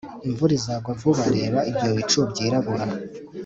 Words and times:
Imvura 0.27 0.51
izagwa 0.59 0.91
vuba 0.99 1.23
Reba 1.35 1.59
ibyo 1.69 1.89
bicu 1.95 2.19
byirabura 2.31 2.85